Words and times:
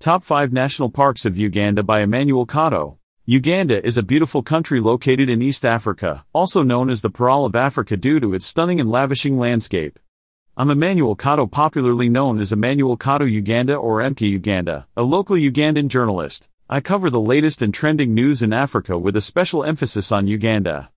Top 0.00 0.22
5 0.22 0.52
National 0.52 0.90
Parks 0.90 1.24
of 1.24 1.36
Uganda 1.36 1.82
by 1.82 2.02
Emmanuel 2.02 2.46
Katto. 2.46 2.98
Uganda 3.26 3.84
is 3.84 3.98
a 3.98 4.02
beautiful 4.04 4.44
country 4.44 4.78
located 4.78 5.28
in 5.28 5.42
East 5.42 5.66
Africa, 5.66 6.24
also 6.32 6.62
known 6.62 6.88
as 6.88 7.02
the 7.02 7.10
Pearl 7.10 7.44
of 7.44 7.56
Africa 7.56 7.96
due 7.96 8.20
to 8.20 8.32
its 8.32 8.46
stunning 8.46 8.78
and 8.78 8.92
lavishing 8.92 9.36
landscape. 9.40 9.98
I'm 10.56 10.70
Emmanuel 10.70 11.16
Katto 11.16 11.50
popularly 11.50 12.08
known 12.08 12.38
as 12.38 12.52
Emmanuel 12.52 12.96
Katto 12.96 13.28
Uganda 13.28 13.74
or 13.74 13.98
Emka 13.98 14.20
Uganda, 14.20 14.86
a 14.96 15.02
local 15.02 15.34
Ugandan 15.34 15.88
journalist. 15.88 16.48
I 16.70 16.78
cover 16.80 17.10
the 17.10 17.20
latest 17.20 17.60
and 17.60 17.74
trending 17.74 18.14
news 18.14 18.40
in 18.40 18.52
Africa 18.52 18.96
with 18.96 19.16
a 19.16 19.20
special 19.20 19.64
emphasis 19.64 20.12
on 20.12 20.28
Uganda. 20.28 20.86